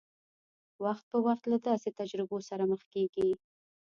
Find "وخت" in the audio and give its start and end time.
0.83-1.05, 1.25-1.43